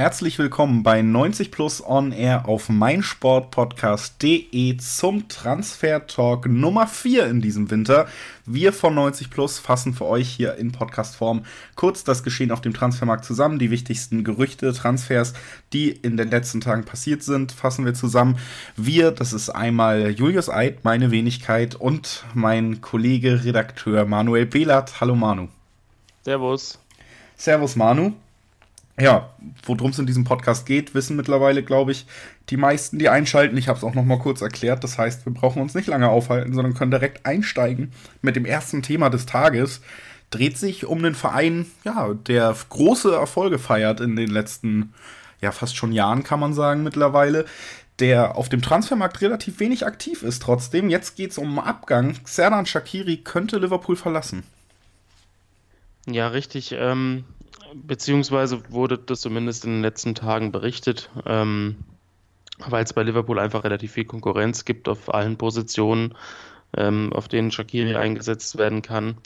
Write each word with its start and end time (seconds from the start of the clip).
Herzlich 0.00 0.38
willkommen 0.38 0.82
bei 0.82 1.02
90 1.02 1.50
Plus 1.50 1.86
On 1.86 2.10
Air 2.10 2.48
auf 2.48 2.70
meinsportpodcast.de 2.70 4.78
zum 4.78 5.28
Transfer 5.28 6.06
Talk 6.06 6.46
Nummer 6.46 6.86
4 6.86 7.26
in 7.26 7.42
diesem 7.42 7.70
Winter. 7.70 8.08
Wir 8.46 8.72
von 8.72 8.94
90 8.94 9.28
Plus 9.28 9.58
fassen 9.58 9.92
für 9.92 10.06
euch 10.06 10.26
hier 10.26 10.54
in 10.54 10.72
Podcastform 10.72 11.44
kurz 11.74 12.02
das 12.02 12.22
Geschehen 12.22 12.50
auf 12.50 12.62
dem 12.62 12.72
Transfermarkt 12.72 13.26
zusammen. 13.26 13.58
Die 13.58 13.70
wichtigsten 13.70 14.24
Gerüchte, 14.24 14.72
Transfers, 14.72 15.34
die 15.74 15.90
in 15.90 16.16
den 16.16 16.30
letzten 16.30 16.62
Tagen 16.62 16.86
passiert 16.86 17.22
sind, 17.22 17.52
fassen 17.52 17.84
wir 17.84 17.92
zusammen. 17.92 18.38
Wir, 18.78 19.10
das 19.10 19.34
ist 19.34 19.50
einmal 19.50 20.12
Julius 20.12 20.48
Eid, 20.48 20.82
meine 20.82 21.10
Wenigkeit 21.10 21.74
und 21.74 22.24
mein 22.32 22.80
Kollege 22.80 23.44
Redakteur 23.44 24.06
Manuel 24.06 24.46
Behlert. 24.46 25.02
Hallo 25.02 25.14
Manu. 25.14 25.48
Servus. 26.22 26.78
Servus 27.36 27.76
Manu 27.76 28.14
ja, 29.00 29.30
worum 29.64 29.90
es 29.90 29.98
in 29.98 30.06
diesem 30.06 30.24
Podcast 30.24 30.66
geht, 30.66 30.94
wissen 30.94 31.16
mittlerweile, 31.16 31.62
glaube 31.62 31.92
ich, 31.92 32.06
die 32.50 32.56
meisten, 32.56 32.98
die 32.98 33.08
einschalten. 33.08 33.56
Ich 33.56 33.68
habe 33.68 33.78
es 33.78 33.84
auch 33.84 33.94
noch 33.94 34.04
mal 34.04 34.18
kurz 34.18 34.40
erklärt. 34.40 34.84
Das 34.84 34.98
heißt, 34.98 35.24
wir 35.26 35.32
brauchen 35.32 35.62
uns 35.62 35.74
nicht 35.74 35.88
lange 35.88 36.08
aufhalten, 36.08 36.54
sondern 36.54 36.74
können 36.74 36.90
direkt 36.90 37.24
einsteigen 37.26 37.92
mit 38.22 38.36
dem 38.36 38.44
ersten 38.44 38.82
Thema 38.82 39.08
des 39.08 39.26
Tages. 39.26 39.80
Dreht 40.30 40.58
sich 40.58 40.86
um 40.86 40.98
einen 40.98 41.14
Verein, 41.14 41.66
ja, 41.84 42.14
der 42.14 42.54
große 42.68 43.12
Erfolge 43.12 43.58
feiert 43.58 44.00
in 44.00 44.16
den 44.16 44.30
letzten, 44.30 44.94
ja, 45.40 45.50
fast 45.50 45.76
schon 45.76 45.92
Jahren, 45.92 46.22
kann 46.22 46.40
man 46.40 46.54
sagen, 46.54 46.82
mittlerweile. 46.82 47.46
Der 47.98 48.36
auf 48.36 48.48
dem 48.48 48.62
Transfermarkt 48.62 49.20
relativ 49.20 49.60
wenig 49.60 49.84
aktiv 49.84 50.22
ist. 50.22 50.40
Trotzdem, 50.42 50.88
jetzt 50.88 51.16
geht 51.16 51.32
es 51.32 51.38
um 51.38 51.58
Abgang. 51.58 52.16
Serdan 52.24 52.64
Shakiri 52.64 53.18
könnte 53.18 53.58
Liverpool 53.58 53.94
verlassen. 53.94 54.42
Ja, 56.06 56.28
richtig. 56.28 56.72
Ähm, 56.72 57.24
beziehungsweise 57.74 58.62
wurde 58.70 58.98
das 58.98 59.20
zumindest 59.20 59.64
in 59.64 59.72
den 59.72 59.82
letzten 59.82 60.14
Tagen 60.14 60.52
berichtet, 60.52 61.10
ähm, 61.26 61.76
weil 62.58 62.84
es 62.84 62.92
bei 62.92 63.02
Liverpool 63.02 63.38
einfach 63.38 63.64
relativ 63.64 63.92
viel 63.92 64.04
Konkurrenz 64.04 64.64
gibt 64.64 64.88
auf 64.88 65.12
allen 65.12 65.36
Positionen, 65.36 66.14
ähm, 66.76 67.12
auf 67.12 67.28
denen 67.28 67.50
Shakiri 67.50 67.96
eingesetzt 67.96 68.58
werden 68.58 68.82
kann. 68.82 69.18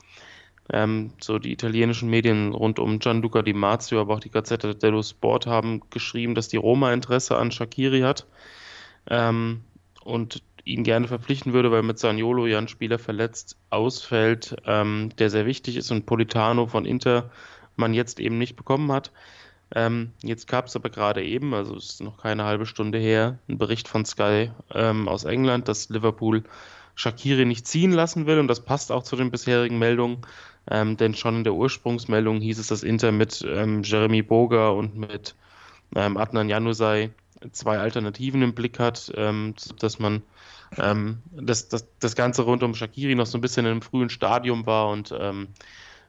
Ähm, 0.73 1.13
so 1.21 1.39
die 1.39 1.53
italienischen 1.53 2.09
Medien 2.09 2.53
rund 2.53 2.79
um 2.79 2.99
Gianluca 2.99 3.43
Di 3.43 3.53
Marzio, 3.53 4.01
aber 4.01 4.15
auch 4.15 4.21
die 4.21 4.31
Gazzetta 4.31 4.73
dello 4.73 5.03
Sport 5.03 5.47
haben 5.47 5.83
geschrieben, 5.91 6.35
dass 6.35 6.49
die 6.49 6.57
Roma 6.57 6.93
Interesse 6.93 7.37
an 7.37 7.53
Shakiri 7.53 8.01
hat 8.01 8.27
ähm, 9.11 9.61
und 10.03 10.43
ihn 10.65 10.85
gerne 10.85 11.07
verpflichten 11.07 11.53
würde, 11.53 11.71
weil 11.71 11.83
mit 11.83 11.99
Saniolo 11.99 12.47
ja 12.47 12.57
ein 12.57 12.69
Spieler 12.69 12.99
verletzt 12.99 13.59
ausfällt, 13.69 14.57
ähm, 14.65 15.11
der 15.19 15.29
sehr 15.29 15.45
wichtig 15.45 15.77
ist 15.77 15.91
und 15.91 16.07
Politano 16.07 16.67
von 16.67 16.87
Inter 16.87 17.31
man 17.77 17.95
jetzt 17.95 18.21
eben 18.21 18.39
nicht 18.39 18.57
bekommen 18.57 18.91
hat. 18.93 19.11
Ähm, 19.75 20.13
jetzt 20.23 20.47
gab 20.47 20.67
es 20.67 20.77
aber 20.77 20.91
gerade 20.91 21.25
eben, 21.25 21.55
also 21.55 21.77
es 21.77 21.91
ist 21.91 22.03
noch 22.03 22.19
keine 22.19 22.45
halbe 22.45 22.67
Stunde 22.67 22.99
her, 22.99 23.39
ein 23.49 23.59
Bericht 23.59 23.89
von 23.89 24.05
Sky 24.05 24.51
ähm, 24.73 25.09
aus 25.09 25.25
England, 25.25 25.69
dass 25.69 25.89
Liverpool 25.89 26.45
Shakiri 26.95 27.45
nicht 27.45 27.67
ziehen 27.67 27.93
lassen 27.93 28.27
will 28.27 28.39
und 28.39 28.47
das 28.47 28.61
passt 28.61 28.93
auch 28.93 29.03
zu 29.03 29.17
den 29.17 29.33
bisherigen 29.33 29.79
Meldungen, 29.79 30.19
ähm, 30.71 30.97
denn 30.97 31.15
schon 31.15 31.39
in 31.39 31.45
der 31.45 31.55
Ursprungsmeldung 31.55 32.41
hieß 32.41 32.59
es, 32.59 32.69
dass 32.69 32.85
Inter 32.85 33.11
mit 33.11 33.45
ähm, 33.49 33.83
Jeremy 33.83 34.23
Boga 34.23 34.69
und 34.69 34.97
mit 34.97 35.35
ähm, 35.97 36.17
Adnan 36.17 36.49
Januzaj 36.49 37.11
zwei 37.51 37.79
Alternativen 37.79 38.43
im 38.43 38.55
Blick 38.55 38.79
hat, 38.79 39.13
ähm, 39.17 39.55
dass 39.79 39.99
man 39.99 40.23
dass, 40.77 41.69
dass 41.69 41.87
das 42.01 42.17
Ganze 42.17 42.43
rund 42.43 42.65
um 42.65 42.75
Shakiri 42.75 43.15
noch 43.15 43.27
so 43.27 43.39
ein 43.39 43.41
bisschen 43.41 43.65
in 43.65 43.71
einem 43.71 43.83
frühen 43.83 44.11
Stadium 44.11 44.67
war 44.67 44.89
und 44.89 45.15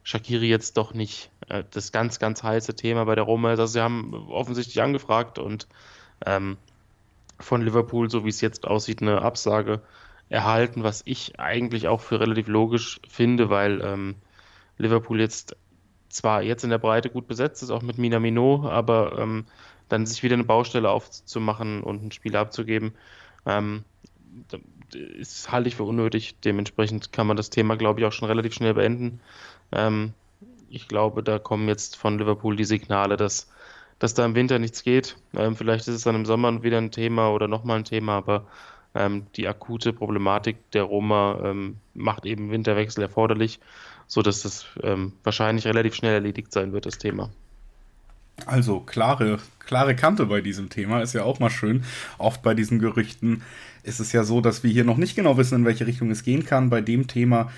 Shakiri 0.06 0.48
jetzt 0.48 0.76
doch 0.76 0.94
nicht 0.94 1.32
äh, 1.48 1.64
das 1.72 1.90
ganz, 1.90 2.20
ganz 2.20 2.44
heiße 2.44 2.76
Thema 2.76 3.06
bei 3.06 3.16
der 3.16 3.24
Roma 3.24 3.52
ist. 3.52 3.58
Also 3.58 3.72
sie 3.72 3.80
haben 3.80 4.14
offensichtlich 4.14 4.80
angefragt 4.80 5.40
und 5.40 5.66
ähm, 6.24 6.58
von 7.40 7.60
Liverpool, 7.60 8.08
so 8.08 8.24
wie 8.24 8.28
es 8.28 8.40
jetzt 8.40 8.68
aussieht, 8.68 9.02
eine 9.02 9.22
Absage 9.22 9.82
erhalten, 10.28 10.84
was 10.84 11.02
ich 11.06 11.40
eigentlich 11.40 11.88
auch 11.88 12.00
für 12.00 12.20
relativ 12.20 12.46
logisch 12.46 13.00
finde, 13.08 13.50
weil 13.50 13.80
ähm, 13.80 14.14
Liverpool 14.78 15.18
jetzt 15.18 15.56
zwar 16.08 16.40
jetzt 16.40 16.62
in 16.62 16.70
der 16.70 16.78
Breite 16.78 17.10
gut 17.10 17.26
besetzt 17.26 17.64
ist, 17.64 17.70
auch 17.70 17.82
mit 17.82 17.98
Minamino, 17.98 18.68
aber 18.68 19.18
ähm, 19.18 19.46
dann 19.88 20.06
sich 20.06 20.22
wieder 20.22 20.34
eine 20.34 20.44
Baustelle 20.44 20.88
aufzumachen 20.88 21.82
und 21.82 22.00
einen 22.00 22.12
Spieler 22.12 22.38
abzugeben, 22.38 22.92
ähm, 23.44 23.82
ist, 24.94 25.50
halte 25.50 25.68
ich 25.68 25.74
für 25.74 25.82
unnötig. 25.82 26.36
Dementsprechend 26.44 27.12
kann 27.12 27.26
man 27.26 27.36
das 27.36 27.50
Thema, 27.50 27.76
glaube 27.76 27.98
ich, 27.98 28.06
auch 28.06 28.12
schon 28.12 28.28
relativ 28.28 28.54
schnell 28.54 28.74
beenden. 28.74 29.20
Ähm, 29.72 30.12
ich 30.68 30.88
glaube, 30.88 31.22
da 31.22 31.38
kommen 31.38 31.68
jetzt 31.68 31.96
von 31.96 32.18
Liverpool 32.18 32.56
die 32.56 32.64
Signale, 32.64 33.16
dass, 33.16 33.48
dass 33.98 34.14
da 34.14 34.24
im 34.24 34.34
Winter 34.34 34.58
nichts 34.58 34.82
geht. 34.82 35.16
Ähm, 35.34 35.56
vielleicht 35.56 35.88
ist 35.88 35.94
es 35.94 36.02
dann 36.02 36.14
im 36.14 36.26
Sommer 36.26 36.62
wieder 36.62 36.78
ein 36.78 36.90
Thema 36.90 37.30
oder 37.30 37.48
nochmal 37.48 37.78
ein 37.78 37.84
Thema, 37.84 38.14
aber 38.16 38.46
ähm, 38.94 39.26
die 39.36 39.46
akute 39.46 39.92
Problematik 39.92 40.70
der 40.72 40.84
Roma 40.84 41.38
ähm, 41.44 41.76
macht 41.94 42.26
eben 42.26 42.50
Winterwechsel 42.50 43.02
erforderlich, 43.02 43.60
sodass 44.06 44.42
das 44.42 44.66
ähm, 44.82 45.12
wahrscheinlich 45.22 45.66
relativ 45.66 45.94
schnell 45.94 46.14
erledigt 46.14 46.52
sein 46.52 46.72
wird, 46.72 46.86
das 46.86 46.98
Thema. 46.98 47.30
Also 48.44 48.80
klare, 48.80 49.38
klare 49.60 49.96
Kante 49.96 50.26
bei 50.26 50.42
diesem 50.42 50.68
Thema 50.68 51.00
ist 51.00 51.14
ja 51.14 51.24
auch 51.24 51.38
mal 51.40 51.50
schön. 51.50 51.84
Oft 52.18 52.42
bei 52.42 52.52
diesen 52.52 52.78
Gerüchten 52.78 53.42
ist 53.82 53.98
es 53.98 54.12
ja 54.12 54.24
so, 54.24 54.40
dass 54.40 54.62
wir 54.62 54.70
hier 54.70 54.84
noch 54.84 54.98
nicht 54.98 55.16
genau 55.16 55.38
wissen, 55.38 55.60
in 55.60 55.64
welche 55.64 55.86
Richtung 55.86 56.10
es 56.10 56.22
gehen 56.22 56.44
kann. 56.44 56.68
Bei 56.68 56.82
dem 56.82 57.06
Thema 57.06 57.50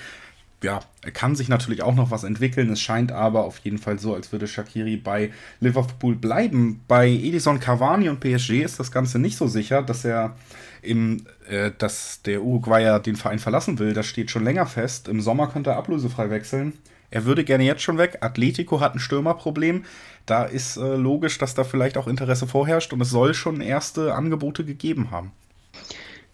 ja, 0.62 0.80
kann 1.12 1.36
sich 1.36 1.48
natürlich 1.48 1.82
auch 1.82 1.94
noch 1.94 2.10
was 2.10 2.24
entwickeln. 2.24 2.70
Es 2.70 2.80
scheint 2.80 3.12
aber 3.12 3.44
auf 3.44 3.58
jeden 3.58 3.78
Fall 3.78 3.98
so, 3.98 4.14
als 4.14 4.32
würde 4.32 4.48
Shakiri 4.48 4.96
bei 4.96 5.30
Liverpool 5.60 6.16
bleiben. 6.16 6.80
Bei 6.88 7.08
Edison 7.08 7.60
Cavani 7.60 8.08
und 8.08 8.20
PSG 8.20 8.62
ist 8.62 8.80
das 8.80 8.90
Ganze 8.90 9.18
nicht 9.18 9.36
so 9.36 9.46
sicher, 9.46 9.82
dass 9.82 10.04
er 10.04 10.36
im, 10.82 11.24
äh, 11.48 11.70
dass 11.78 12.22
der 12.22 12.42
Uruguayer 12.42 12.98
den 12.98 13.16
Verein 13.16 13.38
verlassen 13.38 13.78
will. 13.78 13.92
Das 13.92 14.06
steht 14.06 14.30
schon 14.30 14.44
länger 14.44 14.66
fest. 14.66 15.08
Im 15.08 15.20
Sommer 15.20 15.48
könnte 15.48 15.70
er 15.70 15.76
ablösefrei 15.76 16.30
wechseln. 16.30 16.72
Er 17.10 17.24
würde 17.24 17.44
gerne 17.44 17.64
jetzt 17.64 17.82
schon 17.82 17.98
weg. 17.98 18.18
Atletico 18.20 18.80
hat 18.80 18.94
ein 18.94 19.00
Stürmerproblem. 19.00 19.84
Da 20.26 20.44
ist 20.44 20.76
äh, 20.76 20.96
logisch, 20.96 21.38
dass 21.38 21.54
da 21.54 21.64
vielleicht 21.64 21.96
auch 21.96 22.06
Interesse 22.06 22.46
vorherrscht 22.46 22.92
und 22.92 23.00
es 23.00 23.10
soll 23.10 23.32
schon 23.32 23.60
erste 23.60 24.14
Angebote 24.14 24.64
gegeben 24.64 25.10
haben. 25.10 25.32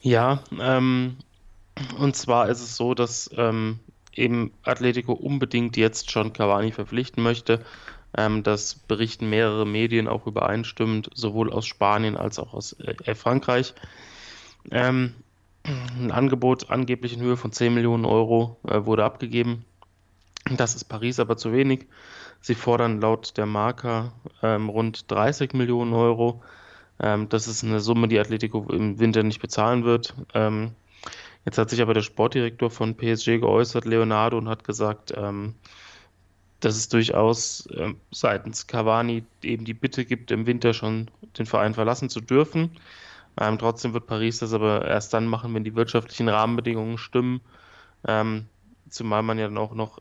Ja, 0.01 0.43
ähm, 0.61 1.17
und 1.99 2.17
zwar 2.17 2.49
ist 2.49 2.61
es 2.61 2.77
so, 2.77 2.95
dass 2.95 3.31
ähm, 3.37 3.79
eben 4.19 4.53
Atletico 4.63 5.13
unbedingt 5.13 5.77
jetzt 5.77 6.11
schon 6.11 6.33
Cavani 6.33 6.73
verpflichten 6.73 7.23
möchte. 7.23 7.65
Ähm, 8.17 8.43
das 8.43 8.75
berichten 8.75 9.29
mehrere 9.29 9.67
Medien 9.67 10.09
auch 10.09 10.27
übereinstimmend, 10.27 11.11
sowohl 11.15 11.53
aus 11.53 11.67
Spanien 11.67 12.17
als 12.17 12.39
auch 12.39 12.55
aus 12.55 12.77
äh, 12.81 13.15
Frankreich. 13.15 13.75
Ähm, 14.71 15.15
ein 15.65 16.11
Angebot 16.11 16.71
angeblich 16.71 17.15
in 17.15 17.23
Höhe 17.23 17.37
von 17.37 17.53
10 17.53 17.73
Millionen 17.75 18.05
Euro 18.05 18.59
äh, 18.69 18.85
wurde 18.85 19.05
abgegeben. 19.05 19.65
Das 20.57 20.75
ist 20.75 20.85
Paris 20.85 21.21
aber 21.21 21.37
zu 21.37 21.53
wenig. 21.53 21.87
Sie 22.41 22.55
fordern 22.55 23.01
laut 23.01 23.39
der 23.39 23.47
Marker 23.47 24.13
ähm, 24.43 24.69
rund 24.69 25.11
30 25.11 25.55
Millionen 25.55 25.95
Euro. 25.95 26.43
Ähm, 27.01 27.29
das 27.31 27.49
ist 27.49 27.65
eine 27.65 27.81
Summe, 27.81 28.09
die 28.09 28.19
Atletico 28.19 28.67
im 28.71 28.99
Winter 28.99 29.23
nicht 29.23 29.41
bezahlen 29.41 29.85
wird. 29.85 30.15
Jetzt 31.45 31.59
hat 31.59 31.71
sich 31.71 31.83
aber 31.83 31.95
der 31.95 32.03
Sportdirektor 32.03 32.71
von 32.71 32.97
PSG 32.97 33.39
geäußert, 33.39 33.85
Leonardo, 33.85 34.39
und 34.39 34.49
hat 34.49 34.65
gesagt, 34.65 35.13
ähm, 35.17 35.55
dass 36.61 36.77
es 36.77 36.89
durchaus 36.89 37.69
ähm, 37.77 37.97
seitens 38.11 38.67
Cavani 38.67 39.25
eben 39.43 39.65
die 39.65 39.75
Bitte 39.75 40.05
gibt, 40.05 40.31
im 40.31 40.47
Winter 40.47 40.73
schon 40.73 41.11
den 41.39 41.47
Verein 41.47 41.75
verlassen 41.75 42.09
zu 42.09 42.21
dürfen. 42.21 42.71
Ähm, 43.39 43.59
trotzdem 43.59 43.93
wird 43.93 44.07
Paris 44.07 44.39
das 44.39 44.53
aber 44.53 44.87
erst 44.87 45.13
dann 45.13 45.27
machen, 45.27 45.55
wenn 45.55 45.65
die 45.65 45.75
wirtschaftlichen 45.75 46.29
Rahmenbedingungen 46.29 46.99
stimmen. 46.99 47.41
Ähm, 48.07 48.47
zumal 48.89 49.23
man 49.23 49.39
ja 49.39 49.47
dann 49.47 49.59
auch 49.59 49.75
noch 49.75 49.99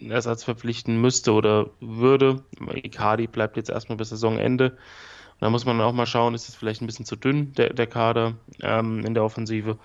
einen 0.00 0.10
Ersatz 0.10 0.44
verpflichten 0.44 1.00
müsste 1.00 1.32
oder 1.32 1.70
würde. 1.80 2.42
Icardi 2.74 3.26
bleibt 3.26 3.56
jetzt 3.56 3.70
erstmal 3.70 3.96
bis 3.96 4.10
Saisonende. 4.10 4.76
Da 5.40 5.50
muss 5.50 5.64
man 5.64 5.80
auch 5.80 5.92
mal 5.92 6.06
schauen, 6.06 6.34
ist 6.34 6.48
es 6.48 6.54
vielleicht 6.54 6.82
ein 6.82 6.86
bisschen 6.86 7.06
zu 7.06 7.16
dünn, 7.16 7.52
der, 7.54 7.72
der 7.72 7.86
Kader 7.86 8.34
ähm, 8.60 9.04
in 9.04 9.14
der 9.14 9.24
Offensive 9.24 9.78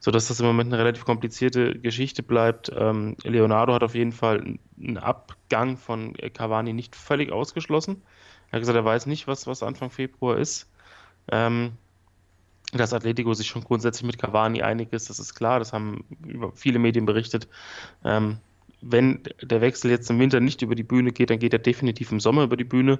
sodass 0.00 0.28
das 0.28 0.40
im 0.40 0.46
Moment 0.46 0.72
eine 0.72 0.82
relativ 0.82 1.04
komplizierte 1.04 1.78
Geschichte 1.78 2.22
bleibt. 2.22 2.70
Ähm, 2.76 3.16
Leonardo 3.24 3.74
hat 3.74 3.82
auf 3.82 3.94
jeden 3.94 4.12
Fall 4.12 4.56
einen 4.80 4.98
Abgang 4.98 5.76
von 5.76 6.14
Cavani 6.14 6.72
nicht 6.72 6.96
völlig 6.96 7.32
ausgeschlossen. 7.32 8.02
Er 8.50 8.54
hat 8.54 8.60
gesagt, 8.60 8.76
er 8.76 8.84
weiß 8.84 9.06
nicht, 9.06 9.26
was, 9.26 9.46
was 9.46 9.62
Anfang 9.62 9.90
Februar 9.90 10.36
ist. 10.38 10.68
Ähm, 11.30 11.72
dass 12.72 12.92
Atletico 12.92 13.32
sich 13.32 13.46
schon 13.46 13.64
grundsätzlich 13.64 14.04
mit 14.04 14.18
Cavani 14.18 14.62
einig 14.62 14.92
ist, 14.92 15.08
das 15.08 15.18
ist 15.18 15.34
klar, 15.34 15.58
das 15.58 15.72
haben 15.72 16.04
viele 16.54 16.78
Medien 16.78 17.06
berichtet. 17.06 17.48
Ähm, 18.04 18.38
wenn 18.80 19.22
der 19.42 19.60
Wechsel 19.60 19.90
jetzt 19.90 20.08
im 20.10 20.18
Winter 20.18 20.40
nicht 20.40 20.62
über 20.62 20.74
die 20.74 20.82
Bühne 20.82 21.12
geht, 21.12 21.30
dann 21.30 21.38
geht 21.38 21.52
er 21.52 21.58
definitiv 21.58 22.12
im 22.12 22.20
Sommer 22.20 22.44
über 22.44 22.56
die 22.56 22.64
Bühne. 22.64 22.98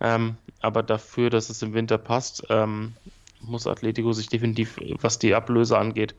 Ähm, 0.00 0.36
aber 0.60 0.82
dafür, 0.82 1.28
dass 1.28 1.50
es 1.50 1.60
im 1.62 1.74
Winter 1.74 1.98
passt, 1.98 2.44
ähm, 2.48 2.94
muss 3.40 3.66
Atletico 3.66 4.12
sich 4.12 4.28
definitiv, 4.28 4.78
was 5.00 5.18
die 5.18 5.34
Ablöse 5.34 5.78
angeht, 5.78 6.14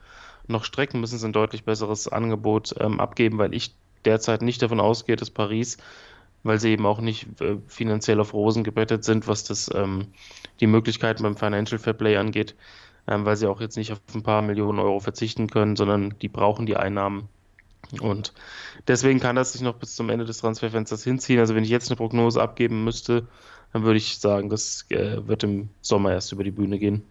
noch 0.47 0.63
strecken, 0.63 0.99
müssen 0.99 1.17
sie 1.17 1.27
ein 1.27 1.33
deutlich 1.33 1.63
besseres 1.63 2.07
Angebot 2.07 2.75
ähm, 2.79 2.99
abgeben, 2.99 3.37
weil 3.37 3.53
ich 3.53 3.73
derzeit 4.05 4.41
nicht 4.41 4.61
davon 4.61 4.79
ausgehe, 4.79 5.15
dass 5.15 5.29
Paris, 5.29 5.77
weil 6.43 6.59
sie 6.59 6.71
eben 6.71 6.85
auch 6.85 6.99
nicht 6.99 7.41
äh, 7.41 7.57
finanziell 7.67 8.19
auf 8.19 8.33
Rosen 8.33 8.63
gebettet 8.63 9.03
sind, 9.03 9.27
was 9.27 9.43
das 9.43 9.69
ähm, 9.73 10.07
die 10.59 10.67
Möglichkeiten 10.67 11.23
beim 11.23 11.37
Financial 11.37 11.79
Fair 11.79 11.93
Play 11.93 12.17
angeht, 12.17 12.55
ähm, 13.07 13.25
weil 13.25 13.35
sie 13.35 13.47
auch 13.47 13.61
jetzt 13.61 13.77
nicht 13.77 13.91
auf 13.91 14.01
ein 14.13 14.23
paar 14.23 14.41
Millionen 14.41 14.79
Euro 14.79 14.99
verzichten 14.99 15.49
können, 15.49 15.75
sondern 15.75 16.15
die 16.21 16.29
brauchen 16.29 16.65
die 16.65 16.77
Einnahmen. 16.77 17.29
Und 17.99 18.33
deswegen 18.87 19.19
kann 19.19 19.35
das 19.35 19.53
sich 19.53 19.61
noch 19.61 19.75
bis 19.75 19.95
zum 19.95 20.09
Ende 20.09 20.25
des 20.25 20.37
Transferfensters 20.37 21.03
hinziehen. 21.03 21.39
Also 21.39 21.55
wenn 21.55 21.63
ich 21.63 21.69
jetzt 21.69 21.89
eine 21.89 21.97
Prognose 21.97 22.41
abgeben 22.41 22.83
müsste, 22.83 23.27
dann 23.73 23.83
würde 23.83 23.97
ich 23.97 24.17
sagen, 24.17 24.49
das 24.49 24.85
äh, 24.89 25.25
wird 25.27 25.43
im 25.43 25.69
Sommer 25.81 26.11
erst 26.11 26.31
über 26.31 26.43
die 26.43 26.51
Bühne 26.51 26.79
gehen 26.79 27.03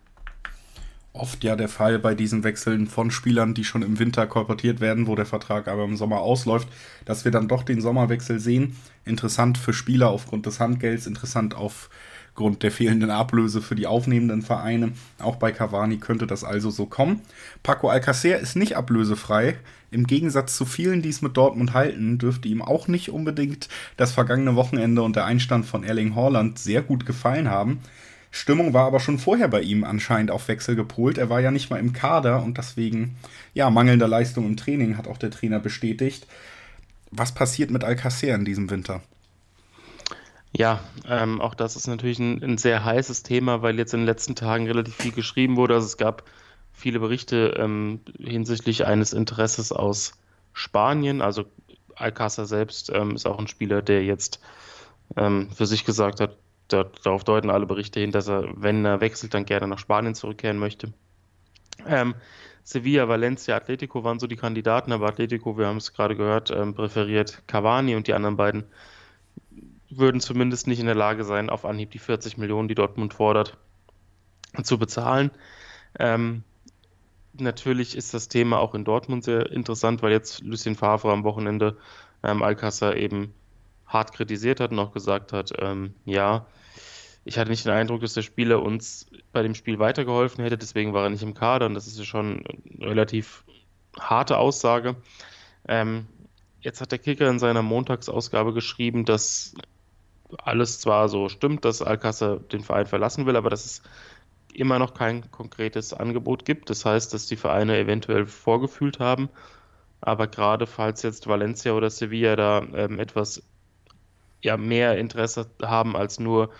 oft 1.12 1.42
ja 1.42 1.56
der 1.56 1.68
Fall 1.68 1.98
bei 1.98 2.14
diesen 2.14 2.44
Wechseln 2.44 2.86
von 2.86 3.10
Spielern, 3.10 3.54
die 3.54 3.64
schon 3.64 3.82
im 3.82 3.98
Winter 3.98 4.26
kolportiert 4.26 4.80
werden, 4.80 5.06
wo 5.06 5.16
der 5.16 5.26
Vertrag 5.26 5.68
aber 5.68 5.84
im 5.84 5.96
Sommer 5.96 6.20
ausläuft, 6.20 6.68
dass 7.04 7.24
wir 7.24 7.32
dann 7.32 7.48
doch 7.48 7.62
den 7.62 7.80
Sommerwechsel 7.80 8.38
sehen. 8.38 8.76
Interessant 9.04 9.58
für 9.58 9.72
Spieler 9.72 10.10
aufgrund 10.10 10.46
des 10.46 10.60
Handgelds, 10.60 11.06
interessant 11.06 11.54
aufgrund 12.30 12.62
der 12.62 12.70
fehlenden 12.70 13.10
Ablöse 13.10 13.60
für 13.60 13.74
die 13.74 13.86
aufnehmenden 13.86 14.42
Vereine. 14.42 14.92
Auch 15.18 15.36
bei 15.36 15.52
Cavani 15.52 15.98
könnte 15.98 16.26
das 16.26 16.44
also 16.44 16.70
so 16.70 16.86
kommen. 16.86 17.20
Paco 17.62 17.88
Alcacer 17.88 18.38
ist 18.38 18.56
nicht 18.56 18.76
ablösefrei. 18.76 19.56
Im 19.90 20.06
Gegensatz 20.06 20.56
zu 20.56 20.64
vielen, 20.64 21.02
die 21.02 21.08
es 21.08 21.20
mit 21.20 21.36
Dortmund 21.36 21.74
halten, 21.74 22.18
dürfte 22.18 22.48
ihm 22.48 22.62
auch 22.62 22.88
nicht 22.88 23.10
unbedingt 23.10 23.68
das 23.96 24.12
vergangene 24.12 24.54
Wochenende 24.54 25.02
und 25.02 25.16
der 25.16 25.24
Einstand 25.24 25.66
von 25.66 25.84
Erling 25.84 26.14
Haaland 26.14 26.58
sehr 26.58 26.80
gut 26.80 27.04
gefallen 27.04 27.50
haben. 27.50 27.80
Stimmung 28.30 28.72
war 28.72 28.86
aber 28.86 29.00
schon 29.00 29.18
vorher 29.18 29.48
bei 29.48 29.60
ihm 29.60 29.82
anscheinend 29.82 30.30
auf 30.30 30.46
Wechsel 30.46 30.76
gepolt. 30.76 31.18
Er 31.18 31.28
war 31.28 31.40
ja 31.40 31.50
nicht 31.50 31.68
mal 31.68 31.80
im 31.80 31.92
Kader 31.92 32.42
und 32.42 32.56
deswegen, 32.56 33.16
ja, 33.52 33.68
mangelnder 33.68 34.06
Leistung 34.06 34.46
im 34.46 34.56
Training, 34.56 34.96
hat 34.96 35.08
auch 35.08 35.18
der 35.18 35.32
Trainer 35.32 35.58
bestätigt. 35.58 36.26
Was 37.10 37.34
passiert 37.34 37.72
mit 37.72 37.82
Alcacer 37.82 38.34
in 38.34 38.44
diesem 38.44 38.70
Winter? 38.70 39.02
Ja, 40.52 40.80
ähm, 41.08 41.40
auch 41.40 41.54
das 41.54 41.76
ist 41.76 41.86
natürlich 41.86 42.18
ein, 42.18 42.42
ein, 42.42 42.58
sehr 42.58 42.84
heißes 42.84 43.22
Thema, 43.22 43.62
weil 43.62 43.78
jetzt 43.78 43.94
in 43.94 44.00
den 44.00 44.06
letzten 44.06 44.34
Tagen 44.34 44.66
relativ 44.66 44.96
viel 44.96 45.12
geschrieben 45.12 45.56
wurde. 45.56 45.74
Also 45.74 45.86
es 45.86 45.96
gab 45.96 46.24
viele 46.72 46.98
Berichte 46.98 47.54
ähm, 47.56 48.00
hinsichtlich 48.18 48.84
eines 48.84 49.12
Interesses 49.12 49.70
aus 49.70 50.12
Spanien. 50.52 51.20
Also 51.22 51.44
Alcácer 51.94 52.46
selbst 52.46 52.90
ähm, 52.92 53.14
ist 53.14 53.26
auch 53.26 53.38
ein 53.38 53.46
Spieler, 53.46 53.80
der 53.80 54.04
jetzt 54.04 54.40
ähm, 55.16 55.50
für 55.52 55.66
sich 55.66 55.84
gesagt 55.84 56.20
hat, 56.20 56.36
darauf 56.68 57.24
deuten 57.24 57.50
alle 57.50 57.66
Berichte 57.66 58.00
hin, 58.00 58.12
dass 58.12 58.28
er, 58.28 58.44
wenn 58.56 58.84
er 58.84 59.00
wechselt, 59.00 59.34
dann 59.34 59.44
gerne 59.44 59.68
nach 59.68 59.78
Spanien 59.78 60.14
zurückkehren 60.14 60.58
möchte. 60.58 60.92
Ähm, 61.86 62.14
Sevilla, 62.62 63.08
Valencia, 63.08 63.56
Atletico 63.56 64.04
waren 64.04 64.18
so 64.18 64.26
die 64.26 64.36
Kandidaten, 64.36 64.92
aber 64.92 65.08
Atletico, 65.08 65.58
wir 65.58 65.66
haben 65.66 65.78
es 65.78 65.92
gerade 65.92 66.16
gehört, 66.16 66.50
ähm, 66.50 66.74
präferiert 66.74 67.42
Cavani 67.46 67.96
und 67.96 68.06
die 68.06 68.14
anderen 68.14 68.36
beiden 68.36 68.64
würden 69.90 70.20
zumindest 70.20 70.66
nicht 70.66 70.80
in 70.80 70.86
der 70.86 70.94
Lage 70.94 71.24
sein, 71.24 71.50
auf 71.50 71.64
Anhieb 71.64 71.90
die 71.90 71.98
40 71.98 72.38
Millionen, 72.38 72.68
die 72.68 72.74
Dortmund 72.74 73.14
fordert, 73.14 73.58
zu 74.62 74.78
bezahlen. 74.78 75.30
Ähm, 75.98 76.44
natürlich 77.34 77.96
ist 77.96 78.14
das 78.14 78.28
Thema 78.28 78.58
auch 78.58 78.74
in 78.74 78.84
Dortmund 78.84 79.24
sehr 79.24 79.50
interessant, 79.50 80.02
weil 80.02 80.12
jetzt 80.12 80.42
Lucien 80.42 80.76
Favre 80.76 81.12
am 81.12 81.24
Wochenende 81.24 81.76
ähm, 82.22 82.42
Alcázar 82.42 82.96
eben 82.96 83.34
hart 83.86 84.12
kritisiert 84.12 84.60
hat 84.60 84.70
und 84.70 84.78
auch 84.78 84.92
gesagt 84.92 85.32
hat, 85.32 85.52
ähm, 85.58 85.94
ja, 86.04 86.46
ich 87.24 87.38
hatte 87.38 87.50
nicht 87.50 87.64
den 87.64 87.72
Eindruck, 87.72 88.00
dass 88.00 88.14
der 88.14 88.22
Spieler 88.22 88.62
uns 88.62 89.06
bei 89.32 89.42
dem 89.42 89.54
Spiel 89.54 89.78
weitergeholfen 89.78 90.42
hätte, 90.42 90.56
deswegen 90.56 90.94
war 90.94 91.04
er 91.04 91.10
nicht 91.10 91.22
im 91.22 91.34
Kader 91.34 91.66
und 91.66 91.74
das 91.74 91.86
ist 91.86 91.98
ja 91.98 92.04
schon 92.04 92.44
eine 92.46 92.90
relativ 92.90 93.44
harte 93.98 94.38
Aussage. 94.38 94.96
Ähm, 95.68 96.06
jetzt 96.60 96.80
hat 96.80 96.92
der 96.92 96.98
Kicker 96.98 97.28
in 97.28 97.38
seiner 97.38 97.62
Montagsausgabe 97.62 98.54
geschrieben, 98.54 99.04
dass 99.04 99.54
alles 100.38 100.80
zwar 100.80 101.08
so 101.08 101.28
stimmt, 101.28 101.64
dass 101.64 101.82
Alcázar 101.82 102.38
den 102.38 102.62
Verein 102.62 102.86
verlassen 102.86 103.26
will, 103.26 103.36
aber 103.36 103.50
dass 103.50 103.64
es 103.64 103.82
immer 104.52 104.78
noch 104.78 104.94
kein 104.94 105.30
konkretes 105.30 105.92
Angebot 105.92 106.44
gibt. 106.44 106.70
Das 106.70 106.84
heißt, 106.84 107.14
dass 107.14 107.26
die 107.26 107.36
Vereine 107.36 107.78
eventuell 107.78 108.26
vorgefühlt 108.26 109.00
haben. 109.00 109.28
Aber 110.00 110.26
gerade 110.26 110.66
falls 110.66 111.02
jetzt 111.02 111.26
Valencia 111.26 111.72
oder 111.72 111.90
Sevilla 111.90 112.36
da 112.36 112.62
ähm, 112.74 112.98
etwas 112.98 113.42
ja, 114.42 114.56
mehr 114.56 114.96
Interesse 114.98 115.50
haben 115.62 115.96
als 115.96 116.18
nur 116.18 116.50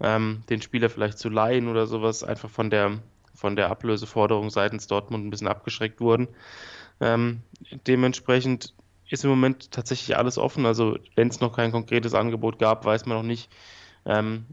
ähm, 0.00 0.42
den 0.50 0.60
Spieler 0.60 0.90
vielleicht 0.90 1.18
zu 1.18 1.28
leihen 1.28 1.68
oder 1.68 1.86
sowas, 1.86 2.22
einfach 2.22 2.50
von 2.50 2.68
der, 2.70 2.98
von 3.34 3.56
der 3.56 3.70
Ablöseforderung 3.70 4.50
seitens 4.50 4.86
Dortmund 4.86 5.24
ein 5.24 5.30
bisschen 5.30 5.48
abgeschreckt 5.48 6.00
wurden. 6.00 6.28
Ähm, 7.00 7.40
dementsprechend 7.86 8.74
ist 9.12 9.24
im 9.24 9.30
Moment 9.30 9.70
tatsächlich 9.70 10.16
alles 10.16 10.38
offen. 10.38 10.66
Also 10.66 10.98
wenn 11.14 11.28
es 11.28 11.40
noch 11.40 11.54
kein 11.54 11.72
konkretes 11.72 12.14
Angebot 12.14 12.58
gab, 12.58 12.84
weiß 12.84 13.06
man 13.06 13.18
noch 13.18 13.24
nicht, 13.24 13.50
ähm, 14.06 14.46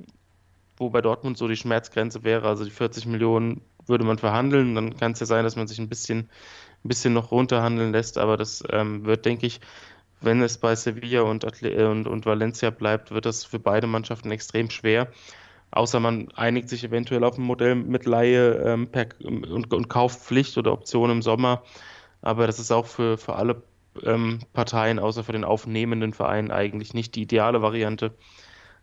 wo 0.77 0.89
bei 0.89 1.01
Dortmund 1.01 1.38
so 1.38 1.47
die 1.47 1.56
Schmerzgrenze 1.56 2.23
wäre. 2.23 2.47
Also 2.47 2.65
die 2.65 2.71
40 2.71 3.06
Millionen 3.06 3.61
würde 3.85 4.03
man 4.03 4.17
verhandeln. 4.17 4.75
Dann 4.75 4.97
kann 4.97 5.13
es 5.13 5.19
ja 5.19 5.25
sein, 5.25 5.44
dass 5.45 5.56
man 5.56 5.67
sich 5.67 5.79
ein 5.79 5.89
bisschen, 5.89 6.29
ein 6.83 6.88
bisschen 6.88 7.13
noch 7.13 7.31
runterhandeln 7.31 7.91
lässt. 7.91 8.17
Aber 8.17 8.38
das 8.38 8.63
ähm, 8.69 9.06
wird, 9.06 9.25
denke 9.25 9.47
ich, 9.47 9.61
wenn 10.21 10.41
es 10.41 10.57
bei 10.57 10.75
Sevilla 10.75 11.21
und, 11.21 11.45
und, 11.45 12.07
und 12.07 12.25
Valencia 12.25 12.69
bleibt, 12.69 13.12
wird 13.12 13.25
das 13.25 13.45
für 13.45 13.59
beide 13.59 13.88
Mannschaften 13.88 14.31
extrem 14.31 14.69
schwer. 14.69 15.07
Außer 15.71 16.00
man 16.00 16.29
einigt 16.33 16.67
sich 16.67 16.83
eventuell 16.83 17.23
auf 17.23 17.38
ein 17.38 17.44
Modell 17.44 17.75
mit 17.75 18.05
Laie 18.05 18.55
ähm, 18.55 18.88
per, 18.88 19.07
und, 19.23 19.71
und 19.73 19.88
Kaufpflicht 19.88 20.57
oder 20.57 20.73
Option 20.73 21.12
im 21.12 21.21
Sommer. 21.21 21.63
Aber 22.21 22.47
das 22.47 22.59
ist 22.59 22.71
auch 22.71 22.88
für, 22.88 23.17
für 23.17 23.35
alle 23.35 23.62
ähm, 24.03 24.39
Parteien, 24.53 25.00
außer 25.00 25.24
für 25.24 25.31
den 25.31 25.44
aufnehmenden 25.44 26.13
Verein, 26.13 26.51
eigentlich 26.51 26.94
nicht 26.94 27.15
die 27.15 27.24
ideale 27.24 27.62
Variante, 27.62 28.13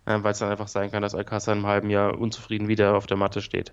äh, 0.04 0.18
weil 0.22 0.32
es 0.32 0.38
dann 0.38 0.50
einfach 0.50 0.68
sein 0.68 0.90
kann, 0.90 1.02
dass 1.02 1.14
Alcázar 1.14 1.54
im 1.54 1.66
halben 1.66 1.90
Jahr 1.90 2.18
unzufrieden 2.18 2.68
wieder 2.68 2.96
auf 2.96 3.06
der 3.06 3.16
Matte 3.16 3.42
steht. 3.42 3.72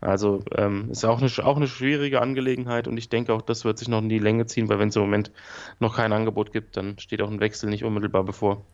Also 0.00 0.44
ähm, 0.54 0.90
ist 0.90 1.04
auch 1.04 1.20
eine, 1.20 1.30
auch 1.44 1.56
eine 1.56 1.66
schwierige 1.66 2.20
Angelegenheit 2.20 2.86
und 2.86 2.96
ich 2.96 3.08
denke 3.08 3.32
auch, 3.32 3.42
das 3.42 3.64
wird 3.64 3.78
sich 3.78 3.88
noch 3.88 3.98
in 3.98 4.08
die 4.08 4.20
Länge 4.20 4.46
ziehen, 4.46 4.68
weil 4.68 4.78
wenn 4.78 4.90
es 4.90 4.96
im 4.96 5.02
Moment 5.02 5.32
noch 5.80 5.96
kein 5.96 6.12
Angebot 6.12 6.52
gibt, 6.52 6.76
dann 6.76 6.98
steht 6.98 7.20
auch 7.20 7.30
ein 7.30 7.40
Wechsel 7.40 7.68
nicht 7.68 7.84
unmittelbar 7.84 8.22
bevor. 8.22 8.64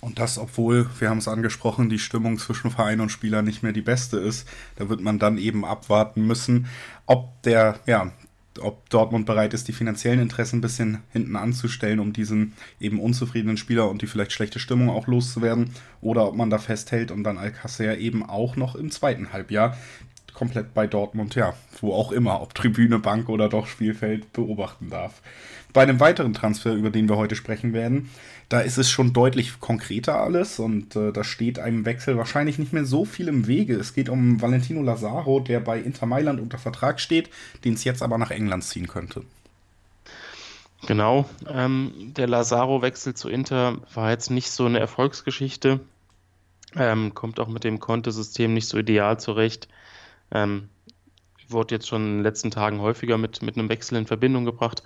Und 0.00 0.18
das, 0.18 0.38
obwohl, 0.38 0.88
wir 0.98 1.08
haben 1.08 1.18
es 1.18 1.28
angesprochen, 1.28 1.88
die 1.88 1.98
Stimmung 1.98 2.38
zwischen 2.38 2.70
Verein 2.70 3.00
und 3.00 3.08
Spieler 3.08 3.40
nicht 3.40 3.62
mehr 3.62 3.72
die 3.72 3.82
beste 3.82 4.18
ist. 4.18 4.46
Da 4.76 4.90
wird 4.90 5.00
man 5.00 5.18
dann 5.18 5.38
eben 5.38 5.64
abwarten 5.64 6.26
müssen, 6.26 6.66
ob 7.06 7.42
der, 7.42 7.80
ja, 7.86 8.12
ob 8.60 8.88
Dortmund 8.90 9.26
bereit 9.26 9.54
ist, 9.54 9.68
die 9.68 9.72
finanziellen 9.72 10.20
Interessen 10.20 10.58
ein 10.58 10.60
bisschen 10.62 11.02
hinten 11.12 11.36
anzustellen, 11.36 12.00
um 12.00 12.12
diesen 12.12 12.54
eben 12.80 13.00
unzufriedenen 13.00 13.56
Spieler 13.56 13.88
und 13.88 14.02
die 14.02 14.06
vielleicht 14.06 14.32
schlechte 14.32 14.58
Stimmung 14.58 14.90
auch 14.90 15.06
loszuwerden, 15.06 15.70
oder 16.00 16.28
ob 16.28 16.36
man 16.36 16.50
da 16.50 16.58
festhält 16.58 17.10
und 17.10 17.24
dann 17.24 17.38
Alcacer 17.38 17.98
eben 17.98 18.24
auch 18.24 18.56
noch 18.56 18.74
im 18.74 18.90
zweiten 18.90 19.32
Halbjahr 19.32 19.76
komplett 20.36 20.74
bei 20.74 20.86
Dortmund, 20.86 21.34
ja, 21.34 21.54
wo 21.80 21.94
auch 21.94 22.12
immer, 22.12 22.42
ob 22.42 22.54
Tribüne, 22.54 22.98
Bank 22.98 23.30
oder 23.30 23.48
doch 23.48 23.66
Spielfeld, 23.66 24.32
beobachten 24.34 24.90
darf. 24.90 25.22
Bei 25.72 25.82
einem 25.82 25.98
weiteren 25.98 26.34
Transfer, 26.34 26.74
über 26.74 26.90
den 26.90 27.08
wir 27.08 27.16
heute 27.16 27.36
sprechen 27.36 27.72
werden, 27.72 28.10
da 28.50 28.60
ist 28.60 28.76
es 28.76 28.90
schon 28.90 29.14
deutlich 29.14 29.60
konkreter 29.60 30.20
alles 30.20 30.58
und 30.58 30.94
äh, 30.94 31.10
da 31.10 31.24
steht 31.24 31.58
einem 31.58 31.86
Wechsel 31.86 32.18
wahrscheinlich 32.18 32.58
nicht 32.58 32.74
mehr 32.74 32.84
so 32.84 33.04
viel 33.06 33.28
im 33.28 33.46
Wege. 33.46 33.74
Es 33.76 33.94
geht 33.94 34.10
um 34.10 34.40
Valentino 34.40 34.82
Lazaro, 34.82 35.40
der 35.40 35.58
bei 35.60 35.80
Inter 35.80 36.06
Mailand 36.06 36.38
unter 36.38 36.58
Vertrag 36.58 37.00
steht, 37.00 37.30
den 37.64 37.74
es 37.74 37.84
jetzt 37.84 38.02
aber 38.02 38.18
nach 38.18 38.30
England 38.30 38.62
ziehen 38.64 38.88
könnte. 38.88 39.22
Genau, 40.86 41.24
ähm, 41.48 42.12
der 42.16 42.28
Lazaro-Wechsel 42.28 43.14
zu 43.14 43.30
Inter 43.30 43.78
war 43.94 44.10
jetzt 44.10 44.30
nicht 44.30 44.50
so 44.50 44.66
eine 44.66 44.78
Erfolgsgeschichte. 44.80 45.80
Ähm, 46.76 47.14
kommt 47.14 47.40
auch 47.40 47.48
mit 47.48 47.64
dem 47.64 47.80
Kontesystem 47.80 48.52
nicht 48.52 48.68
so 48.68 48.76
ideal 48.76 49.18
zurecht. 49.18 49.68
Ähm, 50.32 50.68
wurde 51.48 51.74
jetzt 51.74 51.88
schon 51.88 52.04
in 52.04 52.14
den 52.18 52.22
letzten 52.22 52.50
Tagen 52.50 52.80
häufiger 52.80 53.18
mit, 53.18 53.42
mit 53.42 53.56
einem 53.56 53.68
Wechsel 53.68 53.96
in 53.98 54.06
Verbindung 54.06 54.44
gebracht. 54.44 54.82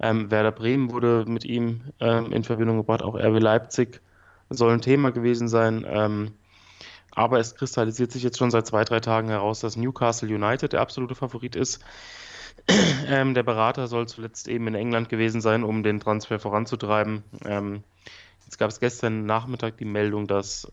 Ähm, 0.00 0.30
Werder 0.30 0.52
Bremen 0.52 0.90
wurde 0.90 1.24
mit 1.26 1.44
ihm 1.44 1.82
ähm, 2.00 2.32
in 2.32 2.44
Verbindung 2.44 2.76
gebracht, 2.78 3.02
auch 3.02 3.14
RW 3.14 3.38
Leipzig 3.38 4.00
soll 4.50 4.72
ein 4.72 4.80
Thema 4.80 5.12
gewesen 5.12 5.48
sein. 5.48 5.86
Ähm, 5.88 6.32
aber 7.14 7.38
es 7.38 7.54
kristallisiert 7.54 8.10
sich 8.10 8.22
jetzt 8.22 8.38
schon 8.38 8.50
seit 8.50 8.66
zwei, 8.66 8.84
drei 8.84 9.00
Tagen 9.00 9.28
heraus, 9.28 9.60
dass 9.60 9.76
Newcastle 9.76 10.34
United 10.34 10.72
der 10.72 10.80
absolute 10.80 11.14
Favorit 11.14 11.56
ist. 11.56 11.80
Ähm, 13.08 13.34
der 13.34 13.42
Berater 13.42 13.88
soll 13.88 14.06
zuletzt 14.06 14.46
eben 14.46 14.68
in 14.68 14.74
England 14.74 15.08
gewesen 15.08 15.40
sein, 15.40 15.64
um 15.64 15.82
den 15.82 15.98
Transfer 15.98 16.38
voranzutreiben. 16.38 17.24
Ähm, 17.44 17.82
jetzt 18.44 18.58
gab 18.58 18.70
es 18.70 18.78
gestern 18.78 19.26
Nachmittag 19.26 19.78
die 19.78 19.84
Meldung, 19.84 20.28
dass 20.28 20.70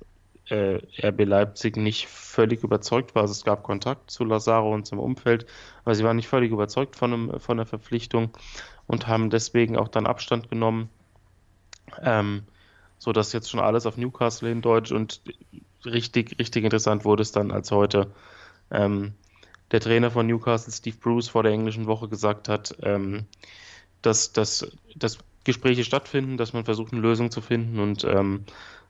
äh, 0.49 0.79
RB 1.05 1.25
Leipzig 1.25 1.77
nicht 1.77 2.07
völlig 2.07 2.63
überzeugt 2.63 3.15
war. 3.15 3.23
Also 3.23 3.31
es 3.31 3.43
gab 3.43 3.63
Kontakt 3.63 4.11
zu 4.11 4.23
Lazaro 4.23 4.73
und 4.73 4.85
zum 4.85 4.99
Umfeld, 4.99 5.45
aber 5.83 5.95
sie 5.95 6.03
waren 6.03 6.15
nicht 6.15 6.27
völlig 6.27 6.51
überzeugt 6.51 6.95
von, 6.95 7.13
einem, 7.13 7.39
von 7.39 7.57
der 7.57 7.65
Verpflichtung 7.65 8.31
und 8.87 9.07
haben 9.07 9.29
deswegen 9.29 9.77
auch 9.77 9.87
dann 9.87 10.07
Abstand 10.07 10.49
genommen, 10.49 10.89
ähm, 12.03 12.43
so 12.97 13.11
jetzt 13.11 13.49
schon 13.49 13.59
alles 13.59 13.85
auf 13.85 13.97
Newcastle 13.97 14.49
hindeutet 14.49 14.91
und 14.91 15.21
richtig, 15.85 16.37
richtig 16.37 16.63
interessant 16.63 17.05
wurde 17.05 17.21
es 17.21 17.31
dann, 17.31 17.51
als 17.51 17.71
heute 17.71 18.11
ähm, 18.71 19.13
der 19.71 19.79
Trainer 19.79 20.11
von 20.11 20.27
Newcastle, 20.27 20.73
Steve 20.73 20.97
Bruce, 20.97 21.29
vor 21.29 21.43
der 21.43 21.51
englischen 21.53 21.85
Woche 21.85 22.09
gesagt 22.09 22.49
hat, 22.49 22.75
ähm, 22.81 23.25
dass, 24.01 24.33
dass, 24.33 24.69
dass 24.95 25.19
Gespräche 25.43 25.83
stattfinden, 25.83 26.37
dass 26.37 26.53
man 26.53 26.65
versucht, 26.65 26.91
eine 26.91 27.01
Lösung 27.01 27.31
zu 27.31 27.41
finden 27.41 27.79
und 27.79 28.03
ähm, 28.03 28.45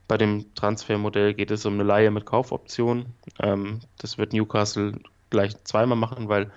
bei 0.10 0.18
dem 0.18 0.54
Transfermodell 0.56 1.36
geht 1.36 1.52
es 1.52 1.68
um 1.68 1.76
eine 1.76 1.84
Leihe 1.84 2.10
mit 2.10 2.26
Kaufoption. 2.26 3.14
Ähm, 3.40 3.80
das 4.00 4.18
wird 4.18 4.34
Newcastle 4.34 5.00
gleich 5.30 5.56
zweimal 5.64 5.98
machen, 5.98 6.28
weil 6.28 6.52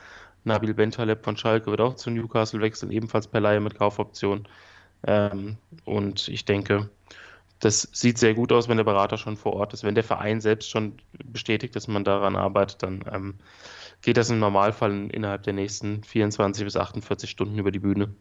Nabil 0.44 0.72
Bentaleb 0.72 1.22
von 1.22 1.36
Schalke 1.36 1.70
wird 1.70 1.82
auch 1.82 1.94
zu 1.94 2.10
Newcastle 2.10 2.62
wechseln, 2.62 2.90
ebenfalls 2.90 3.28
per 3.28 3.42
Leihe 3.42 3.60
mit 3.60 3.76
Kaufoption. 3.76 4.48
Ähm, 5.06 5.58
und 5.84 6.28
ich 6.28 6.46
denke, 6.46 6.88
das 7.60 7.88
sieht 7.92 8.16
sehr 8.16 8.32
gut 8.32 8.52
aus, 8.52 8.68
wenn 8.68 8.78
der 8.78 8.84
Berater 8.84 9.18
schon 9.18 9.36
vor 9.36 9.52
Ort 9.52 9.74
ist. 9.74 9.84
Wenn 9.84 9.94
der 9.94 10.02
Verein 10.02 10.40
selbst 10.40 10.70
schon 10.70 10.94
bestätigt, 11.22 11.76
dass 11.76 11.88
man 11.88 12.04
daran 12.04 12.36
arbeitet, 12.36 12.82
dann 12.82 13.04
ähm, 13.12 13.34
geht 14.00 14.16
das 14.16 14.30
im 14.30 14.38
Normalfall 14.38 15.10
innerhalb 15.10 15.42
der 15.42 15.52
nächsten 15.52 16.02
24 16.04 16.64
bis 16.64 16.78
48 16.78 17.28
Stunden 17.28 17.58
über 17.58 17.70
die 17.70 17.80
Bühne. 17.80 18.14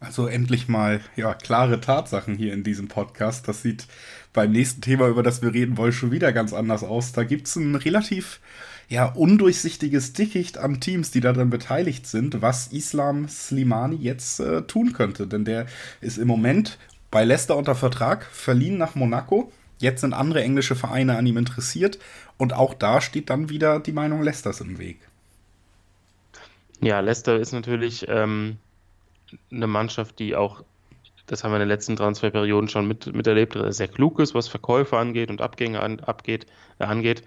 Also 0.00 0.28
endlich 0.28 0.68
mal 0.68 1.00
ja 1.16 1.34
klare 1.34 1.80
Tatsachen 1.80 2.36
hier 2.36 2.52
in 2.52 2.62
diesem 2.62 2.88
Podcast. 2.88 3.48
Das 3.48 3.62
sieht 3.62 3.86
beim 4.32 4.52
nächsten 4.52 4.80
Thema, 4.80 5.08
über 5.08 5.24
das 5.24 5.42
wir 5.42 5.52
reden 5.52 5.76
wollen, 5.76 5.92
schon 5.92 6.12
wieder 6.12 6.32
ganz 6.32 6.52
anders 6.52 6.84
aus. 6.84 7.12
Da 7.12 7.24
gibt 7.24 7.48
es 7.48 7.56
ein 7.56 7.74
relativ 7.74 8.40
ja, 8.88 9.06
undurchsichtiges 9.06 10.12
Dickicht 10.12 10.56
an 10.56 10.80
Teams, 10.80 11.10
die 11.10 11.20
daran 11.20 11.50
beteiligt 11.50 12.06
sind, 12.06 12.40
was 12.40 12.68
Islam 12.68 13.28
Slimani 13.28 13.96
jetzt 13.96 14.40
äh, 14.40 14.62
tun 14.62 14.92
könnte. 14.92 15.26
Denn 15.26 15.44
der 15.44 15.66
ist 16.00 16.16
im 16.16 16.28
Moment 16.28 16.78
bei 17.10 17.24
Leicester 17.24 17.56
unter 17.56 17.74
Vertrag, 17.74 18.24
verliehen 18.24 18.78
nach 18.78 18.94
Monaco. 18.94 19.52
Jetzt 19.78 20.00
sind 20.00 20.14
andere 20.14 20.42
englische 20.42 20.74
Vereine 20.74 21.16
an 21.16 21.26
ihm 21.26 21.36
interessiert. 21.36 21.98
Und 22.36 22.52
auch 22.52 22.72
da 22.72 23.00
steht 23.00 23.30
dann 23.30 23.48
wieder 23.48 23.80
die 23.80 23.92
Meinung 23.92 24.22
Leicesters 24.22 24.60
im 24.60 24.78
Weg. 24.78 25.00
Ja, 26.80 27.00
Leicester 27.00 27.38
ist 27.38 27.52
natürlich 27.52 28.06
ähm, 28.08 28.58
eine 29.50 29.66
Mannschaft, 29.66 30.18
die 30.18 30.34
auch, 30.36 30.62
das 31.26 31.44
haben 31.44 31.52
wir 31.52 31.56
in 31.56 31.60
den 31.60 31.68
letzten 31.68 31.96
Transferperioden 31.96 32.68
schon 32.68 32.86
mit, 32.88 33.12
miterlebt, 33.14 33.56
sehr 33.68 33.88
klug 33.88 34.18
ist, 34.20 34.34
was 34.34 34.48
Verkäufe 34.48 34.96
angeht 34.96 35.30
und 35.30 35.40
Abgänge 35.40 35.80
an, 35.80 36.00
abgeht, 36.00 36.46
äh, 36.78 36.84
angeht. 36.84 37.22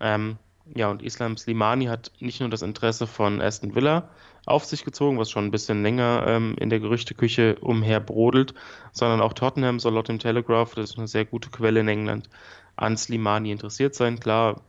Ähm, 0.00 0.38
ja, 0.74 0.90
und 0.90 1.02
Islam 1.02 1.36
Slimani 1.36 1.86
hat 1.86 2.12
nicht 2.20 2.40
nur 2.40 2.50
das 2.50 2.62
Interesse 2.62 3.06
von 3.06 3.40
Aston 3.40 3.74
Villa 3.74 4.10
auf 4.44 4.64
sich 4.64 4.84
gezogen, 4.84 5.18
was 5.18 5.30
schon 5.30 5.44
ein 5.44 5.50
bisschen 5.50 5.82
länger 5.82 6.24
ähm, 6.26 6.56
in 6.58 6.70
der 6.70 6.80
Gerüchteküche 6.80 7.56
umher 7.60 8.00
brodelt, 8.00 8.54
sondern 8.92 9.20
auch 9.20 9.32
Tottenham 9.32 9.78
soll 9.78 9.94
laut 9.94 10.08
dem 10.08 10.18
Telegraph, 10.18 10.74
das 10.74 10.90
ist 10.90 10.98
eine 10.98 11.08
sehr 11.08 11.24
gute 11.24 11.50
Quelle 11.50 11.80
in 11.80 11.88
England, 11.88 12.28
an 12.76 12.96
Slimani 12.96 13.50
interessiert 13.50 13.94
sein. 13.94 14.20
Klar, 14.20 14.62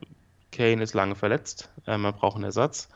Kane 0.52 0.82
ist 0.82 0.94
lange 0.94 1.14
verletzt, 1.14 1.70
äh, 1.86 1.96
man 1.96 2.14
braucht 2.14 2.36
einen 2.36 2.44
Ersatz. 2.44 2.88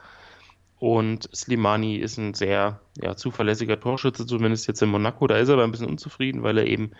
Und 0.85 1.31
Slimani 1.35 1.97
ist 1.97 2.19
ein 2.19 2.35
sehr 2.35 2.79
ja, 3.01 3.17
zuverlässiger 3.17 3.81
Torschütze, 3.81 4.27
zumindest 4.27 4.67
jetzt 4.67 4.83
in 4.83 4.91
Monaco. 4.91 5.27
Da 5.27 5.39
ist 5.39 5.49
er 5.49 5.55
aber 5.55 5.65
ein 5.65 5.71
bisschen 5.71 5.89
unzufrieden, 5.89 6.43
weil 6.43 6.59
er 6.59 6.67
eben 6.67 6.91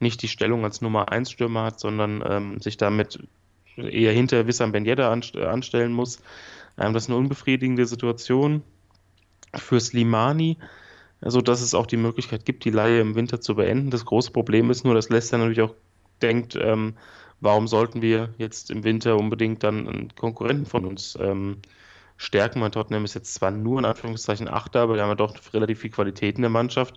nicht 0.00 0.22
die 0.22 0.28
Stellung 0.28 0.64
als 0.64 0.80
Nummer 0.80 1.12
1 1.12 1.30
Stürmer 1.30 1.64
hat, 1.64 1.78
sondern 1.78 2.24
ähm, 2.26 2.58
sich 2.62 2.78
damit 2.78 3.18
eher 3.76 4.12
hinter 4.12 4.46
Wissam 4.46 4.72
Ben 4.72 4.86
Yedda 4.86 5.12
anstellen 5.12 5.92
muss. 5.92 6.20
Ähm, 6.78 6.94
das 6.94 7.02
ist 7.02 7.10
eine 7.10 7.18
unbefriedigende 7.18 7.84
Situation 7.84 8.62
für 9.54 9.78
Slimani, 9.78 10.56
also 11.20 11.42
dass 11.42 11.60
es 11.60 11.74
auch 11.74 11.86
die 11.86 11.98
Möglichkeit 11.98 12.46
gibt, 12.46 12.64
die 12.64 12.70
Laie 12.70 13.02
im 13.02 13.14
Winter 13.14 13.42
zu 13.42 13.56
beenden. 13.56 13.90
Das 13.90 14.06
große 14.06 14.30
Problem 14.30 14.70
ist 14.70 14.86
nur, 14.86 14.94
dass 14.94 15.10
Leicester 15.10 15.36
natürlich 15.36 15.60
auch 15.60 15.74
denkt, 16.22 16.56
ähm, 16.58 16.94
warum 17.42 17.68
sollten 17.68 18.00
wir 18.00 18.32
jetzt 18.38 18.70
im 18.70 18.84
Winter 18.84 19.18
unbedingt 19.18 19.62
dann 19.62 19.86
einen 19.86 20.14
Konkurrenten 20.14 20.64
von 20.64 20.86
uns 20.86 21.18
ähm, 21.20 21.58
stärken? 22.16 22.60
Mein 22.60 22.72
Tottenham 22.72 23.04
ist 23.04 23.14
jetzt 23.14 23.34
zwar 23.34 23.50
nur 23.50 23.78
in 23.78 23.84
Anführungszeichen 23.84 24.48
Achter, 24.48 24.82
aber 24.82 24.94
wir 24.94 25.02
haben 25.02 25.10
ja 25.10 25.14
doch 25.14 25.34
relativ 25.52 25.80
viel 25.80 25.90
Qualität 25.90 26.36
in 26.36 26.42
der 26.42 26.50
Mannschaft. 26.50 26.96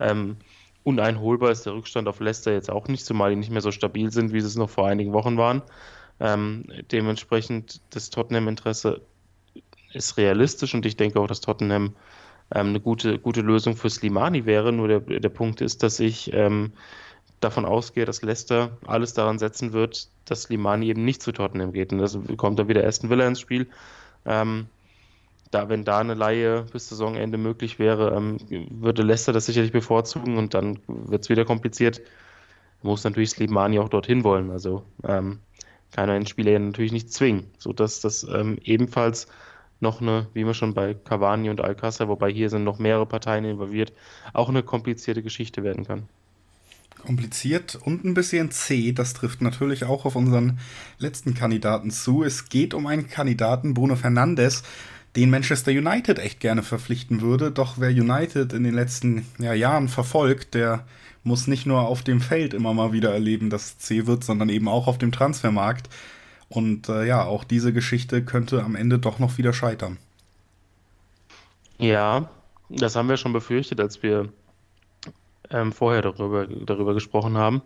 Ähm, 0.00 0.36
uneinholbar 0.84 1.50
ist 1.50 1.66
der 1.66 1.74
Rückstand 1.74 2.08
auf 2.08 2.20
Leicester 2.20 2.52
jetzt 2.52 2.70
auch 2.70 2.88
nicht, 2.88 3.04
zumal 3.04 3.30
die 3.30 3.36
nicht 3.36 3.50
mehr 3.50 3.60
so 3.60 3.70
stabil 3.70 4.10
sind, 4.10 4.32
wie 4.32 4.40
sie 4.40 4.46
es 4.46 4.56
noch 4.56 4.70
vor 4.70 4.86
einigen 4.86 5.12
Wochen 5.12 5.36
waren. 5.36 5.62
Ähm, 6.20 6.64
dementsprechend 6.90 7.80
das 7.90 8.10
Tottenham-Interesse 8.10 9.02
ist 9.92 10.16
realistisch 10.16 10.74
und 10.74 10.84
ich 10.86 10.96
denke 10.96 11.20
auch, 11.20 11.26
dass 11.26 11.40
Tottenham 11.40 11.94
ähm, 12.54 12.68
eine 12.68 12.80
gute, 12.80 13.18
gute 13.18 13.40
Lösung 13.40 13.76
für 13.76 13.90
Slimani 13.90 14.46
wäre. 14.46 14.72
Nur 14.72 14.88
der, 14.88 15.00
der 15.00 15.28
Punkt 15.28 15.60
ist, 15.60 15.82
dass 15.82 16.00
ich 16.00 16.32
ähm, 16.32 16.72
davon 17.40 17.64
ausgehe, 17.64 18.04
dass 18.04 18.22
Leicester 18.22 18.78
alles 18.86 19.14
daran 19.14 19.38
setzen 19.38 19.72
wird, 19.72 20.08
dass 20.24 20.44
Slimani 20.44 20.88
eben 20.88 21.04
nicht 21.04 21.22
zu 21.22 21.32
Tottenham 21.32 21.72
geht. 21.72 21.92
Und 21.92 21.98
das 21.98 22.18
kommt 22.36 22.58
dann 22.58 22.68
wieder 22.68 22.86
Aston 22.86 23.10
Villa 23.10 23.26
ins 23.26 23.40
Spiel. 23.40 23.68
Ähm, 24.24 24.66
da, 25.50 25.68
wenn 25.68 25.84
da 25.84 25.98
eine 25.98 26.14
Laie 26.14 26.64
bis 26.72 26.88
Saisonende 26.88 27.38
möglich 27.38 27.78
wäre, 27.78 28.14
ähm, 28.14 28.38
würde 28.70 29.02
Leicester 29.02 29.32
das 29.32 29.46
sicherlich 29.46 29.72
bevorzugen 29.72 30.36
und 30.36 30.54
dann 30.54 30.80
wird 30.86 31.24
es 31.24 31.28
wieder 31.30 31.44
kompliziert. 31.44 32.02
Muss 32.82 33.04
natürlich 33.04 33.30
Slimani 33.30 33.78
auch 33.78 33.88
dorthin 33.88 34.24
wollen. 34.24 34.50
Also 34.50 34.84
ähm, 35.04 35.40
kann 35.90 36.10
einen 36.10 36.26
Spieler 36.26 36.52
ja 36.52 36.58
natürlich 36.58 36.92
nicht 36.92 37.12
zwingen, 37.12 37.50
sodass 37.58 38.00
das 38.00 38.24
ähm, 38.24 38.58
ebenfalls 38.62 39.26
noch 39.80 40.00
eine, 40.00 40.26
wie 40.34 40.44
wir 40.44 40.54
schon 40.54 40.74
bei 40.74 40.94
Cavani 40.94 41.50
und 41.50 41.60
Alcázar, 41.60 42.08
wobei 42.08 42.30
hier 42.30 42.50
sind 42.50 42.64
noch 42.64 42.78
mehrere 42.78 43.06
Parteien 43.06 43.44
involviert, 43.44 43.92
auch 44.32 44.48
eine 44.48 44.62
komplizierte 44.62 45.22
Geschichte 45.22 45.62
werden 45.62 45.86
kann. 45.86 46.08
Kompliziert 46.98 47.76
und 47.76 48.04
ein 48.04 48.14
bisschen 48.14 48.50
zäh, 48.50 48.92
das 48.92 49.14
trifft 49.14 49.40
natürlich 49.40 49.84
auch 49.84 50.04
auf 50.04 50.16
unseren 50.16 50.58
letzten 50.98 51.34
Kandidaten 51.34 51.90
zu. 51.90 52.22
Es 52.22 52.48
geht 52.48 52.74
um 52.74 52.86
einen 52.86 53.08
Kandidaten, 53.08 53.74
Bruno 53.74 53.96
Fernandes, 53.96 54.62
den 55.16 55.30
Manchester 55.30 55.70
United 55.70 56.18
echt 56.18 56.40
gerne 56.40 56.62
verpflichten 56.62 57.20
würde. 57.20 57.50
Doch 57.50 57.74
wer 57.78 57.90
United 57.90 58.52
in 58.52 58.64
den 58.64 58.74
letzten 58.74 59.26
ja, 59.38 59.52
Jahren 59.52 59.88
verfolgt, 59.88 60.54
der 60.54 60.84
muss 61.24 61.46
nicht 61.46 61.66
nur 61.66 61.82
auf 61.82 62.02
dem 62.02 62.20
Feld 62.20 62.54
immer 62.54 62.74
mal 62.74 62.92
wieder 62.92 63.12
erleben, 63.12 63.50
dass 63.50 63.66
es 63.66 63.78
zäh 63.78 64.06
wird, 64.06 64.24
sondern 64.24 64.48
eben 64.48 64.68
auch 64.68 64.86
auf 64.86 64.98
dem 64.98 65.12
Transfermarkt. 65.12 65.88
Und 66.48 66.88
äh, 66.88 67.06
ja, 67.06 67.24
auch 67.24 67.44
diese 67.44 67.72
Geschichte 67.72 68.24
könnte 68.24 68.62
am 68.62 68.74
Ende 68.74 68.98
doch 68.98 69.18
noch 69.18 69.38
wieder 69.38 69.52
scheitern. 69.52 69.98
Ja, 71.78 72.30
das 72.68 72.96
haben 72.96 73.08
wir 73.08 73.16
schon 73.16 73.32
befürchtet, 73.32 73.80
als 73.80 74.02
wir 74.02 74.30
ähm, 75.50 75.72
vorher 75.72 76.02
darüber, 76.02 76.46
darüber 76.46 76.94
gesprochen 76.94 77.36
haben, 77.36 77.62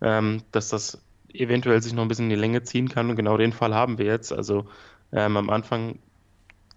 ähm, 0.00 0.42
dass 0.52 0.68
das 0.68 1.02
eventuell 1.32 1.82
sich 1.82 1.92
noch 1.92 2.02
ein 2.02 2.08
bisschen 2.08 2.26
in 2.26 2.30
die 2.30 2.36
Länge 2.36 2.62
ziehen 2.62 2.88
kann. 2.88 3.10
Und 3.10 3.16
genau 3.16 3.36
den 3.36 3.52
Fall 3.52 3.74
haben 3.74 3.98
wir 3.98 4.06
jetzt. 4.06 4.32
Also 4.32 4.66
ähm, 5.12 5.36
am 5.36 5.50
Anfang 5.50 5.98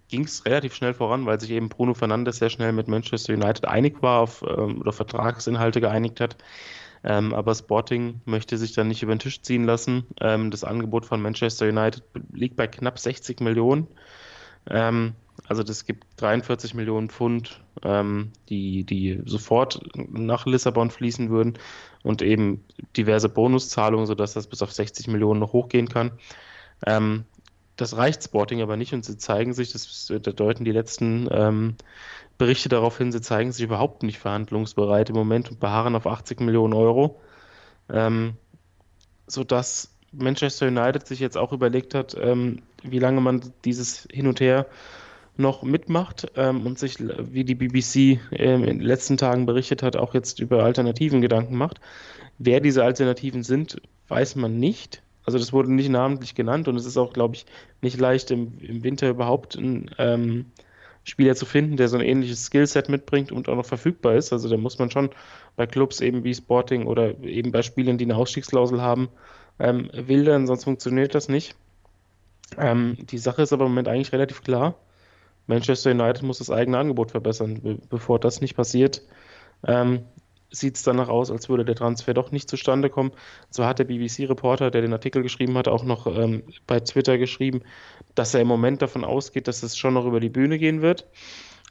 ging 0.10 0.26
es 0.26 0.46
relativ 0.46 0.76
schnell 0.76 0.94
voran, 0.94 1.26
weil 1.26 1.40
sich 1.40 1.52
eben 1.52 1.70
Bruno 1.70 1.94
Fernandes 1.94 2.38
sehr 2.38 2.50
schnell 2.50 2.74
mit 2.74 2.88
Manchester 2.88 3.34
United 3.34 3.66
einig 3.66 4.02
war 4.02 4.20
auf, 4.22 4.44
ähm, 4.44 4.82
oder 4.82 4.92
Vertragsinhalte 4.92 5.82
geeinigt 5.82 6.20
hat. 6.20 6.36
Ähm, 7.04 7.34
aber 7.34 7.56
Sporting 7.56 8.22
möchte 8.26 8.58
sich 8.58 8.74
dann 8.74 8.88
nicht 8.88 9.02
über 9.02 9.16
den 9.16 9.20
Tisch 9.20 9.42
ziehen 9.42 9.66
lassen. 9.66 10.06
Ähm, 10.20 10.52
das 10.52 10.64
Angebot 10.64 11.06
von 11.06 11.22
Manchester 11.22 11.68
United 11.68 12.04
liegt 12.32 12.56
bei 12.56 12.68
knapp 12.68 13.00
60 13.00 13.40
Millionen. 13.40 13.88
Ähm, 14.70 15.14
also 15.52 15.64
das 15.64 15.84
gibt 15.84 16.06
43 16.22 16.76
Millionen 16.76 17.10
Pfund, 17.10 17.60
ähm, 17.84 18.32
die, 18.48 18.86
die 18.86 19.22
sofort 19.26 19.82
nach 19.98 20.46
Lissabon 20.46 20.90
fließen 20.90 21.30
würden 21.30 21.60
und 22.04 22.22
eben 22.22 22.64
diverse 22.96 23.28
Bonuszahlungen, 23.28 24.06
sodass 24.06 24.32
das 24.32 24.48
bis 24.48 24.62
auf 24.62 24.72
60 24.72 25.10
Millionen 25.10 25.42
noch 25.42 25.52
hochgehen 25.52 25.90
kann. 25.90 26.14
Ähm, 26.88 27.26
das 27.76 27.98
reicht 27.98 28.24
Sporting 28.24 28.62
aber 28.62 28.78
nicht 28.78 28.94
und 28.94 29.04
sie 29.04 29.18
zeigen 29.18 29.52
sich, 29.52 29.74
das, 29.74 30.08
das 30.08 30.36
deuten 30.36 30.64
die 30.64 30.72
letzten 30.72 31.28
ähm, 31.30 31.76
Berichte 32.38 32.70
darauf 32.70 32.98
hin, 32.98 33.12
sie 33.12 33.20
zeigen 33.20 33.52
sich 33.52 33.66
überhaupt 33.66 34.04
nicht 34.04 34.20
verhandlungsbereit 34.20 35.10
im 35.10 35.18
Moment 35.18 35.52
und 35.52 35.60
beharren 35.60 35.98
auf 35.98 36.08
80 36.08 36.40
Millionen 36.40 36.74
Euro. 36.74 37.20
Ähm, 37.90 38.38
sodass 39.28 39.98
Manchester 40.14 40.68
United 40.68 41.06
sich 41.06 41.20
jetzt 41.20 41.38
auch 41.38 41.52
überlegt 41.52 41.94
hat, 41.94 42.16
ähm, 42.18 42.62
wie 42.84 43.00
lange 43.00 43.20
man 43.20 43.52
dieses 43.66 44.08
Hin 44.10 44.28
und 44.28 44.40
Her 44.40 44.66
noch 45.38 45.64
mitmacht 45.64 46.32
ähm, 46.36 46.66
und 46.66 46.78
sich, 46.78 46.98
wie 47.00 47.44
die 47.44 47.56
BBC 47.56 48.20
ähm, 48.32 48.64
in 48.64 48.80
den 48.80 48.82
letzten 48.82 49.18
Tagen 49.18 49.46
berichtet 49.46 49.82
hat, 49.84 49.96
auch 49.96 50.14
jetzt 50.14 50.40
über 50.40 50.64
Alternativen 50.64 51.22
Gedanken 51.22 51.56
macht. 51.56 51.80
Wer 52.38 52.60
diese 52.60 52.84
Alternativen 52.84 53.44
sind, 53.44 53.82
weiß 54.08 54.36
man 54.36 54.60
nicht. 54.60 55.02
Also 55.24 55.38
das 55.38 55.54
wurde 55.54 55.72
nicht 55.72 55.90
namentlich 55.90 56.36
genannt 56.36 56.68
und 56.68 56.76
es 56.76 56.86
ist 56.86 56.98
auch, 56.98 57.14
glaube 57.14 57.36
ich, 57.36 57.46
nicht 57.82 58.00
leicht 58.00 58.32
im, 58.32 58.58
im 58.60 58.84
Winter 58.84 59.10
überhaupt 59.10 59.56
ein 59.56 59.92
ähm, 59.98 60.46
Spieler 61.04 61.36
zu 61.36 61.46
finden, 61.46 61.78
der 61.78 61.88
so 61.88 61.98
ein 61.98 62.04
ähnliches 62.04 62.46
Skillset 62.46 62.90
mitbringt 62.90 63.32
und 63.32 63.50
auch 63.50 63.56
noch 63.56 63.66
verfügbar 63.66 64.16
ist. 64.16 64.34
Also 64.34 64.50
da 64.50 64.58
muss 64.58 64.80
man 64.80 64.92
schon 64.92 65.10
bei 65.56 65.66
Clubs 65.66 66.00
eben 66.02 66.24
wie 66.24 66.34
Sporting 66.34 66.86
oder 66.88 67.20
eben 67.24 67.52
bei 67.52 67.62
Spielern, 67.62 67.98
die 67.98 68.06
eine 68.06 68.16
Ausstiegsklausel 68.16 68.82
haben, 68.82 69.10
ähm, 69.60 69.90
wildern, 69.94 70.48
sonst 70.48 70.64
funktioniert 70.64 71.16
das 71.16 71.30
nicht. 71.30 71.56
Ähm, 72.58 72.98
die 73.00 73.18
Sache 73.18 73.42
ist 73.42 73.54
aber 73.54 73.66
im 73.66 73.72
Moment 73.72 73.88
eigentlich 73.88 74.12
relativ 74.12 74.44
klar. 74.44 74.76
Manchester 75.52 75.92
United 75.92 76.24
muss 76.24 76.38
das 76.38 76.50
eigene 76.50 76.78
Angebot 76.78 77.12
verbessern. 77.12 77.62
Be 77.62 77.78
bevor 77.90 78.20
das 78.20 78.40
nicht 78.40 78.56
passiert, 78.56 79.02
ähm, 79.68 80.06
sieht 80.50 80.78
es 80.78 80.84
danach 80.84 81.10
aus, 81.10 81.30
als 81.30 81.50
würde 81.50 81.66
der 81.66 81.76
Transfer 81.76 82.14
doch 82.14 82.32
nicht 82.32 82.50
zustande 82.50 82.90
kommen. 82.90 83.12
So 83.50 83.66
hat 83.66 83.80
der 83.80 83.86
BBC-Reporter, 83.86 84.72
der 84.72 84.82
den 84.82 84.94
Artikel 84.94 85.24
geschrieben 85.24 85.58
hat, 85.58 85.68
auch 85.68 85.84
noch 85.84 86.08
ähm, 86.08 86.44
bei 86.68 86.80
Twitter 86.80 87.18
geschrieben, 87.18 87.64
dass 88.16 88.34
er 88.34 88.42
im 88.42 88.48
Moment 88.48 88.82
davon 88.82 89.04
ausgeht, 89.04 89.50
dass 89.50 89.62
es 89.62 89.78
schon 89.78 89.94
noch 89.94 90.06
über 90.06 90.22
die 90.22 90.30
Bühne 90.30 90.58
gehen 90.58 90.82
wird. 90.82 91.06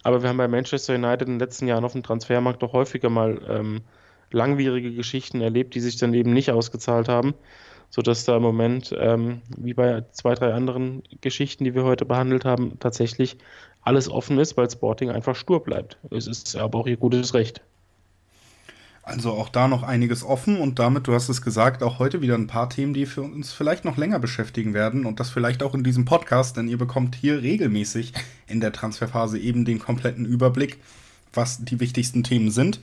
Aber 0.03 0.23
wir 0.23 0.29
haben 0.29 0.39
bei 0.39 0.49
Manchester 0.49 0.95
United 0.95 1.29
in 1.29 1.35
den 1.35 1.41
letzten 1.41 1.67
Jahren 1.67 1.85
auf 1.85 1.93
dem 1.93 2.03
Transfermarkt 2.03 2.63
doch 2.63 2.75
häufiger 2.75 3.09
mal 3.09 3.41
ähm, 3.49 3.81
langwierige 4.31 4.93
Geschichten 4.93 5.41
erlebt, 5.41 5.75
die 5.75 5.81
sich 5.81 5.97
dann 5.97 6.15
eben 6.15 6.33
nicht 6.33 6.51
ausgezahlt 6.51 7.09
haben, 7.09 7.35
sodass 7.91 8.25
da 8.25 8.37
im 8.37 8.43
Moment, 8.43 8.95
ähm, 8.99 9.43
wie 9.59 9.75
bei 9.75 10.05
zwei, 10.13 10.35
drei 10.35 10.55
anderen 10.55 11.03
Geschichten, 11.21 11.65
die 11.65 11.75
wir 11.75 11.85
heute 11.85 12.05
behandelt 12.05 12.45
haben, 12.45 12.79
tatsächlich 12.79 13.37
alles 13.83 14.09
offen 14.09 14.39
ist, 14.39 14.57
weil 14.57 14.71
Sporting 14.71 15.11
einfach 15.11 15.37
stur 15.37 15.63
bleibt. 15.63 15.99
Es 16.11 16.27
ist 16.27 16.57
aber 16.57 16.79
auch 16.79 16.87
ihr 16.87 16.97
gutes 16.97 17.35
Recht. 17.35 17.63
Also 19.03 19.33
auch 19.33 19.49
da 19.49 19.67
noch 19.67 19.83
einiges 19.83 20.23
offen 20.23 20.59
und 20.59 20.79
damit, 20.79 21.09
du 21.09 21.15
hast 21.15 21.29
es 21.29 21.43
gesagt, 21.43 21.83
auch 21.83 21.99
heute 21.99 22.21
wieder 22.21 22.37
ein 22.37 22.47
paar 22.47 22.69
Themen, 22.69 22.95
die 22.95 23.07
für 23.07 23.23
uns 23.23 23.53
vielleicht 23.53 23.85
noch 23.85 23.97
länger 23.97 24.19
beschäftigen 24.19 24.75
werden 24.75 25.07
und 25.07 25.19
das 25.19 25.31
vielleicht 25.31 25.63
auch 25.63 25.75
in 25.75 25.83
diesem 25.83 26.05
Podcast, 26.05 26.57
denn 26.57 26.69
ihr 26.69 26.79
bekommt 26.79 27.15
hier 27.15 27.43
regelmäßig 27.43 28.13
in 28.47 28.61
der 28.61 28.73
Transferphase 28.73 29.39
eben 29.39 29.65
den 29.65 29.79
kompletten 29.79 30.27
Überblick, 30.27 30.79
was 31.33 31.65
die 31.65 31.81
wichtigsten 31.81 32.23
Themen 32.23 32.51
sind 32.51 32.81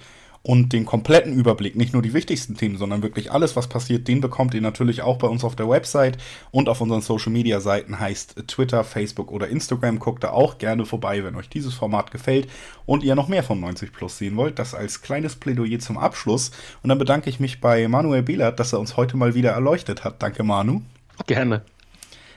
und 0.47 0.71
den 0.71 0.85
kompletten 0.85 1.33
Überblick, 1.33 1.75
nicht 1.75 1.91
nur 1.91 2.01
die 2.01 2.13
wichtigsten 2.13 2.55
Themen, 2.55 2.77
sondern 2.77 3.03
wirklich 3.03 3.33
alles, 3.33 3.57
was 3.57 3.67
passiert, 3.67 4.07
den 4.07 4.21
bekommt 4.21 4.53
ihr 4.53 4.61
natürlich 4.61 5.01
auch 5.01 5.17
bei 5.17 5.27
uns 5.27 5.43
auf 5.43 5.57
der 5.57 5.67
Website 5.67 6.17
und 6.51 6.69
auf 6.69 6.79
unseren 6.79 7.01
Social 7.01 7.33
Media 7.33 7.59
Seiten, 7.59 7.99
heißt 7.99 8.47
Twitter, 8.47 8.85
Facebook 8.85 9.29
oder 9.29 9.49
Instagram. 9.49 9.99
Guckt 9.99 10.23
da 10.23 10.29
auch 10.29 10.57
gerne 10.57 10.85
vorbei, 10.85 11.25
wenn 11.25 11.35
euch 11.35 11.49
dieses 11.49 11.73
Format 11.73 12.11
gefällt 12.11 12.47
und 12.85 13.03
ihr 13.03 13.13
noch 13.13 13.27
mehr 13.27 13.43
von 13.43 13.59
90 13.59 13.91
Plus 13.91 14.17
sehen 14.17 14.37
wollt. 14.37 14.57
Das 14.57 14.73
als 14.73 15.01
kleines 15.01 15.35
Plädoyer 15.35 15.79
zum 15.79 15.97
Abschluss. 15.97 16.51
Und 16.81 16.87
dann 16.87 16.97
bedanke 16.97 17.29
ich 17.29 17.41
mich 17.41 17.59
bei 17.59 17.85
Manuel 17.89 18.23
Behlert, 18.23 18.57
dass 18.61 18.71
er 18.71 18.79
uns 18.79 18.95
heute 18.95 19.17
mal 19.17 19.35
wieder 19.35 19.51
erleuchtet 19.51 20.05
hat. 20.05 20.23
Danke, 20.23 20.43
Manu. 20.43 20.81
Gerne. 21.25 21.63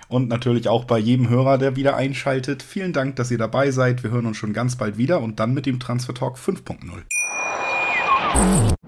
Und 0.09 0.29
natürlich 0.29 0.69
auch 0.69 0.85
bei 0.85 0.99
jedem 0.99 1.29
Hörer, 1.29 1.59
der 1.59 1.77
wieder 1.77 1.95
einschaltet. 1.95 2.65
Vielen 2.65 2.93
Dank, 2.93 3.15
dass 3.15 3.31
ihr 3.31 3.39
dabei 3.39 3.71
seid. 3.71 4.03
Wir 4.03 4.11
hören 4.11 4.27
uns 4.27 4.37
schon 4.37 4.53
ganz 4.53 4.75
bald 4.75 4.99
wieder 4.99 5.21
und 5.21 5.39
dann 5.39 5.55
mit 5.55 5.65
dem 5.65 5.79
Transfer 5.79 6.13
Talk 6.13 6.39
5.0. 6.39 6.81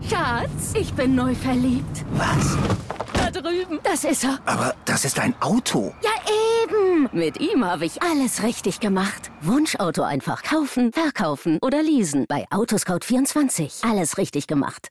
Schatz, 0.08 0.72
ich 0.74 0.92
bin 0.94 1.14
neu 1.14 1.34
verliebt. 1.34 2.04
Was? 2.12 2.56
Da 3.14 3.30
drüben. 3.30 3.78
Das 3.82 4.04
ist 4.04 4.24
er. 4.24 4.38
Aber 4.46 4.74
das 4.84 5.04
ist 5.04 5.18
ein 5.18 5.34
Auto. 5.40 5.92
Ja, 6.02 6.10
eben. 6.64 7.08
Mit 7.12 7.40
ihm 7.40 7.64
habe 7.64 7.84
ich 7.84 8.02
alles 8.02 8.42
richtig 8.42 8.80
gemacht. 8.80 9.30
Wunschauto 9.40 10.02
einfach 10.02 10.42
kaufen, 10.42 10.92
verkaufen 10.92 11.58
oder 11.62 11.82
leasen. 11.82 12.26
Bei 12.28 12.46
Autoscout24. 12.50 13.88
Alles 13.88 14.18
richtig 14.18 14.46
gemacht. 14.46 14.88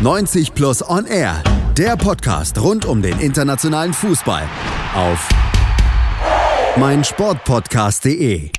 90 0.00 0.54
Plus 0.54 0.88
On 0.88 1.06
Air. 1.06 1.42
Der 1.76 1.96
Podcast 1.96 2.58
rund 2.60 2.84
um 2.84 3.02
den 3.02 3.18
internationalen 3.20 3.92
Fußball. 3.94 4.44
Auf 4.94 5.28
meinsportpodcast.de. 6.76 8.50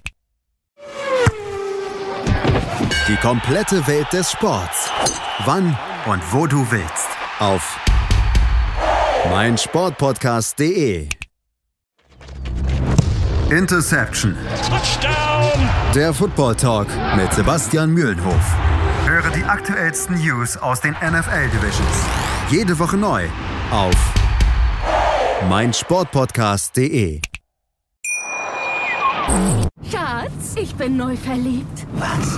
Die 3.10 3.16
komplette 3.16 3.88
Welt 3.88 4.06
des 4.14 4.30
Sports. 4.30 4.92
Wann 5.44 5.76
und 6.06 6.22
wo 6.32 6.46
du 6.46 6.70
willst. 6.70 7.08
Auf 7.40 7.76
meinsportpodcast.de. 9.32 11.10
Interception. 13.50 14.38
Touchdown! 14.70 15.70
Der 15.96 16.14
Football 16.14 16.56
Talk 16.56 16.88
mit 17.16 17.34
Sebastian 17.34 17.90
Mühlenhof. 17.90 18.56
Höre 19.08 19.32
die 19.32 19.44
aktuellsten 19.44 20.20
News 20.24 20.56
aus 20.56 20.80
den 20.80 20.92
NFL 20.92 21.50
Divisions. 21.52 22.06
Jede 22.52 22.78
Woche 22.78 22.98
neu 22.98 23.26
auf 23.72 23.96
meinsportpodcast.de. 25.50 27.22
Schatz, 29.92 30.56
ich 30.58 30.76
bin 30.76 30.96
neu 30.96 31.18
verliebt. 31.18 31.88
Was? 31.94 32.38